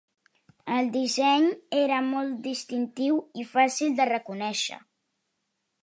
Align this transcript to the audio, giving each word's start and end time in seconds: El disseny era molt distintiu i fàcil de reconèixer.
El 0.75 0.87
disseny 0.95 1.45
era 1.81 1.99
molt 2.07 2.39
distintiu 2.47 3.21
i 3.45 3.49
fàcil 3.53 3.97
de 4.01 4.11
reconèixer. 4.15 4.85